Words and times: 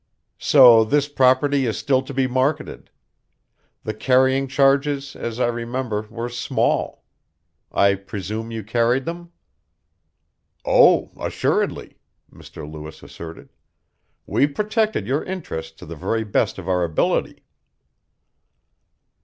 "So 0.39 0.83
this 0.83 1.07
property 1.07 1.67
is 1.67 1.77
still 1.77 2.01
to 2.01 2.11
be 2.11 2.25
marketed. 2.25 2.89
The 3.83 3.93
carrying 3.93 4.47
charges, 4.47 5.15
as 5.15 5.39
I 5.39 5.45
remember, 5.45 6.07
were 6.09 6.27
small. 6.27 7.03
I 7.71 7.93
presume 7.93 8.49
you 8.49 8.63
carried 8.63 9.05
them." 9.05 9.31
"Oh, 10.65 11.11
assuredly," 11.19 11.99
Mr. 12.33 12.67
Lewis 12.67 13.03
asserted. 13.03 13.49
"We 14.25 14.47
protected 14.47 15.05
your 15.05 15.23
interests 15.23 15.73
to 15.77 15.85
the 15.85 15.95
very 15.95 16.23
best 16.23 16.57
of 16.57 16.67
our 16.67 16.83
ability." 16.83 17.43